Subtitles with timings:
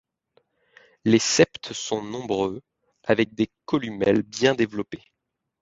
[1.05, 2.63] Les septes sont nombreux,
[3.03, 5.03] avec des columelles bien développées.